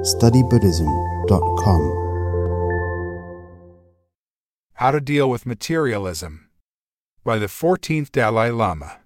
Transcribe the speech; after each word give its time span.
studybuddhism.com. 0.00 1.82
How 4.72 4.90
to 4.90 5.00
Deal 5.00 5.28
with 5.28 5.44
Materialism 5.44 6.48
by 7.22 7.36
the 7.36 7.48
14th 7.48 8.10
Dalai 8.10 8.50
Lama. 8.50 9.00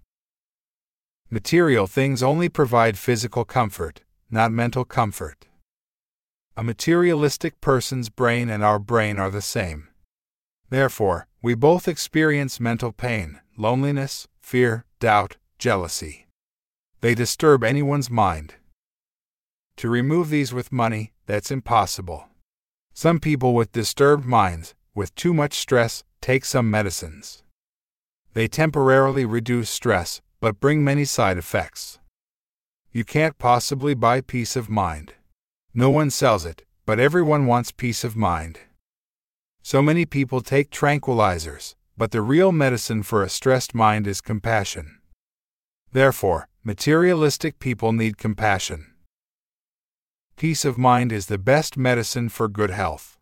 Material 1.30 1.88
things 1.88 2.22
only 2.22 2.48
provide 2.48 2.96
physical 2.96 3.44
comfort, 3.44 4.02
not 4.30 4.52
mental 4.52 4.84
comfort. 4.84 5.48
A 6.56 6.62
materialistic 6.62 7.60
person's 7.60 8.08
brain 8.08 8.48
and 8.48 8.62
our 8.62 8.78
brain 8.78 9.18
are 9.18 9.30
the 9.30 9.42
same. 9.42 9.88
Therefore, 10.70 11.26
we 11.42 11.56
both 11.56 11.88
experience 11.88 12.60
mental 12.60 12.92
pain, 12.92 13.40
loneliness, 13.58 14.28
fear, 14.40 14.84
doubt, 15.00 15.38
jealousy. 15.58 16.28
They 17.00 17.16
disturb 17.16 17.64
anyone's 17.64 18.10
mind. 18.10 18.54
To 19.78 19.88
remove 19.88 20.30
these 20.30 20.52
with 20.52 20.72
money, 20.72 21.12
that's 21.26 21.50
impossible. 21.50 22.28
Some 22.92 23.18
people 23.18 23.54
with 23.54 23.72
disturbed 23.72 24.24
minds, 24.24 24.74
with 24.94 25.14
too 25.14 25.34
much 25.34 25.54
stress, 25.54 26.04
take 26.20 26.44
some 26.44 26.70
medicines. 26.70 27.42
They 28.34 28.48
temporarily 28.48 29.24
reduce 29.24 29.68
stress, 29.68 30.22
but 30.40 30.60
bring 30.60 30.84
many 30.84 31.04
side 31.04 31.38
effects. 31.38 31.98
You 32.92 33.04
can't 33.04 33.38
possibly 33.38 33.94
buy 33.94 34.20
peace 34.20 34.54
of 34.54 34.70
mind. 34.70 35.14
No 35.74 35.90
one 35.90 36.10
sells 36.10 36.46
it, 36.46 36.64
but 36.86 37.00
everyone 37.00 37.46
wants 37.46 37.72
peace 37.72 38.04
of 38.04 38.14
mind. 38.14 38.60
So 39.62 39.82
many 39.82 40.06
people 40.06 40.40
take 40.40 40.70
tranquilizers, 40.70 41.74
but 41.96 42.12
the 42.12 42.22
real 42.22 42.52
medicine 42.52 43.02
for 43.02 43.22
a 43.22 43.28
stressed 43.28 43.74
mind 43.74 44.06
is 44.06 44.20
compassion. 44.20 44.98
Therefore, 45.92 46.48
materialistic 46.62 47.58
people 47.58 47.92
need 47.92 48.18
compassion. 48.18 48.93
Peace 50.36 50.64
of 50.64 50.76
mind 50.76 51.12
is 51.12 51.26
the 51.26 51.38
best 51.38 51.76
medicine 51.76 52.28
for 52.28 52.48
good 52.48 52.70
health. 52.70 53.18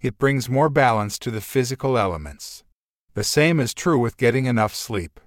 It 0.00 0.18
brings 0.18 0.48
more 0.48 0.68
balance 0.68 1.16
to 1.20 1.30
the 1.30 1.40
physical 1.40 1.96
elements. 1.96 2.64
The 3.14 3.22
same 3.22 3.60
is 3.60 3.72
true 3.72 3.96
with 3.96 4.16
getting 4.16 4.46
enough 4.46 4.74
sleep. 4.74 5.20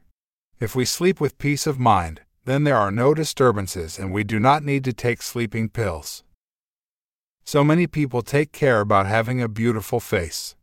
If 0.60 0.76
we 0.76 0.84
sleep 0.84 1.22
with 1.22 1.38
peace 1.38 1.66
of 1.66 1.80
mind, 1.80 2.22
then 2.44 2.66
there 2.66 2.76
are 2.76 2.92
no 2.92 3.14
disturbances 3.14 3.98
and 3.98 4.12
we 4.12 4.26
do 4.26 4.42
not 4.42 4.64
need 4.64 4.84
to 4.84 4.94
take 4.94 5.22
sleeping 5.22 5.70
pills. 5.70 6.24
So 7.46 7.64
many 7.64 7.88
people 7.88 8.22
take 8.22 8.52
care 8.52 8.82
about 8.82 9.08
having 9.08 9.42
a 9.42 9.48
beautiful 9.48 10.02
face. 10.02 10.56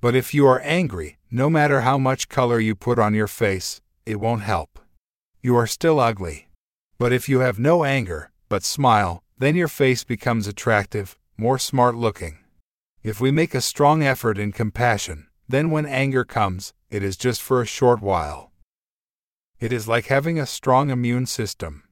But 0.00 0.16
if 0.16 0.34
you 0.34 0.46
are 0.46 0.60
angry, 0.64 1.18
no 1.30 1.48
matter 1.48 1.82
how 1.82 1.96
much 1.96 2.28
color 2.28 2.58
you 2.58 2.74
put 2.74 2.98
on 2.98 3.14
your 3.14 3.28
face, 3.28 3.80
it 4.04 4.20
won't 4.20 4.42
help. 4.42 4.80
You 5.42 5.56
are 5.56 5.66
still 5.68 6.00
ugly. 6.00 6.48
But 6.98 7.12
if 7.12 7.28
you 7.28 7.38
have 7.38 7.60
no 7.60 7.84
anger, 7.84 8.30
but 8.48 8.64
smile, 8.64 9.22
then 9.38 9.54
your 9.54 9.68
face 9.68 10.04
becomes 10.04 10.46
attractive, 10.46 11.16
more 11.36 11.58
smart 11.58 11.94
looking. 11.94 12.38
If 13.02 13.20
we 13.20 13.30
make 13.30 13.54
a 13.54 13.60
strong 13.60 14.02
effort 14.02 14.38
in 14.38 14.52
compassion, 14.52 15.28
then 15.48 15.70
when 15.70 15.86
anger 15.86 16.24
comes, 16.24 16.74
it 16.90 17.02
is 17.02 17.16
just 17.16 17.40
for 17.40 17.62
a 17.62 17.66
short 17.66 18.02
while. 18.02 18.50
It 19.60 19.72
is 19.72 19.88
like 19.88 20.06
having 20.06 20.38
a 20.38 20.46
strong 20.46 20.90
immune 20.90 21.26
system. 21.26 21.84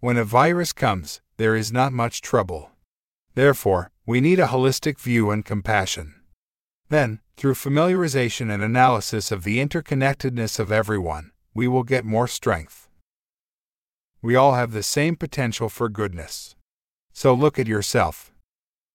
When 0.00 0.16
a 0.16 0.24
virus 0.24 0.72
comes, 0.72 1.20
there 1.36 1.56
is 1.56 1.72
not 1.72 1.92
much 1.92 2.20
trouble. 2.20 2.70
Therefore, 3.34 3.90
we 4.06 4.20
need 4.20 4.38
a 4.38 4.46
holistic 4.46 4.98
view 5.00 5.30
and 5.30 5.44
compassion. 5.44 6.14
Then, 6.88 7.20
through 7.36 7.54
familiarization 7.54 8.52
and 8.52 8.62
analysis 8.62 9.32
of 9.32 9.42
the 9.42 9.58
interconnectedness 9.58 10.58
of 10.58 10.70
everyone, 10.70 11.32
we 11.54 11.66
will 11.66 11.82
get 11.82 12.04
more 12.04 12.28
strength. 12.28 12.88
We 14.22 14.36
all 14.36 14.54
have 14.54 14.72
the 14.72 14.82
same 14.82 15.16
potential 15.16 15.68
for 15.68 15.88
goodness. 15.88 16.54
So 17.14 17.32
look 17.32 17.58
at 17.58 17.68
yourself. 17.68 18.32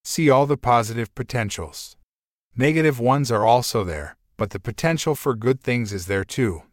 See 0.04 0.30
all 0.30 0.46
the 0.46 0.58
positive 0.58 1.16
potentials. 1.16 1.96
Negative 2.56 3.00
ones 3.00 3.32
are 3.32 3.46
also 3.46 3.84
there, 3.86 4.18
but 4.36 4.50
the 4.50 4.60
potential 4.60 5.16
for 5.16 5.34
good 5.34 5.62
things 5.62 5.94
is 5.94 6.08
there 6.08 6.26
too. 6.26 6.64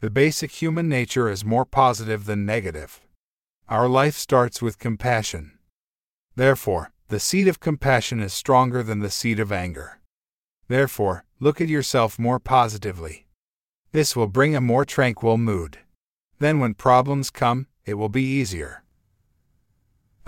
The 0.00 0.10
basic 0.10 0.50
human 0.62 0.88
nature 0.88 1.28
is 1.28 1.44
more 1.44 1.66
positive 1.66 2.24
than 2.24 2.46
negative. 2.46 3.00
Our 3.68 3.86
life 3.86 4.16
starts 4.16 4.62
with 4.62 4.78
compassion. 4.78 5.58
Therefore, 6.34 6.92
the 7.08 7.20
seed 7.20 7.48
of 7.48 7.60
compassion 7.60 8.20
is 8.20 8.32
stronger 8.32 8.82
than 8.82 9.00
the 9.00 9.10
seed 9.10 9.38
of 9.38 9.52
anger. 9.52 10.00
Therefore, 10.68 11.24
look 11.38 11.60
at 11.60 11.68
yourself 11.68 12.18
more 12.18 12.38
positively. 12.38 13.26
This 13.92 14.16
will 14.16 14.26
bring 14.26 14.56
a 14.56 14.60
more 14.60 14.84
tranquil 14.84 15.36
mood. 15.36 15.78
Then, 16.38 16.60
when 16.60 16.74
problems 16.74 17.30
come, 17.30 17.66
it 17.84 17.94
will 17.94 18.08
be 18.08 18.22
easier. 18.22 18.84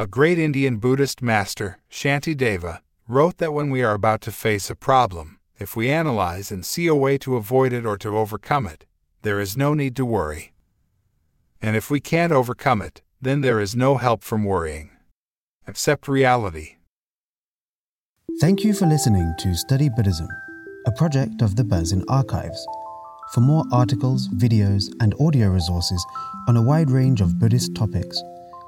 A 0.01 0.07
great 0.07 0.39
Indian 0.39 0.79
Buddhist 0.79 1.21
master, 1.21 1.77
Shantideva, 1.91 2.79
wrote 3.07 3.37
that 3.37 3.53
when 3.53 3.69
we 3.69 3.83
are 3.83 3.93
about 3.93 4.23
to 4.23 4.33
face 4.33 4.71
a 4.71 4.75
problem, 4.75 5.39
if 5.59 5.77
we 5.77 5.91
analyze 5.91 6.51
and 6.51 6.65
see 6.65 6.87
a 6.87 6.95
way 6.95 7.19
to 7.19 7.37
avoid 7.37 7.75
it 7.75 7.85
or 7.85 7.99
to 7.99 8.17
overcome 8.17 8.67
it, 8.67 8.87
there 9.21 9.39
is 9.39 9.59
no 9.59 9.75
need 9.75 9.95
to 9.97 10.07
worry. 10.07 10.55
And 11.61 11.77
if 11.77 11.91
we 11.91 12.01
can't 12.01 12.33
overcome 12.33 12.81
it, 12.81 13.03
then 13.21 13.43
there 13.43 13.61
is 13.61 13.77
no 13.77 13.99
help 13.99 14.23
from 14.23 14.43
worrying. 14.43 14.89
Accept 15.67 16.09
reality. 16.09 16.77
Thank 18.41 18.65
you 18.65 18.73
for 18.73 18.87
listening 18.87 19.35
to 19.41 19.55
Study 19.55 19.91
Buddhism, 19.95 20.29
a 20.87 20.93
project 20.93 21.43
of 21.43 21.57
the 21.57 21.63
Berzin 21.63 22.05
Archives. 22.09 22.67
For 23.35 23.43
more 23.43 23.67
articles, 23.71 24.29
videos, 24.29 24.91
and 25.03 25.15
audio 25.21 25.51
resources 25.51 26.03
on 26.49 26.57
a 26.57 26.63
wide 26.63 26.91
range 26.91 27.21
of 27.21 27.39
Buddhist 27.39 27.75
topics, 27.75 28.19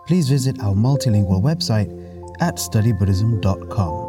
please 0.06 0.28
visit 0.28 0.60
our 0.60 0.74
multilingual 0.74 1.42
website 1.42 1.90
at 2.40 2.56
studybuddhism.com. 2.56 4.01